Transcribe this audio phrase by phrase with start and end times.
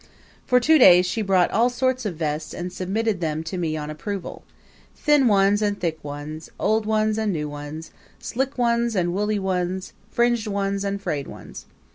[0.47, 3.91] For two days she brought all sorts of vests and submitted them to me on
[3.91, 4.43] approval
[4.95, 9.93] thin ones and thick ones; old ones and new ones; slick ones and woolly ones;
[10.09, 11.67] fringed ones and frayed ones.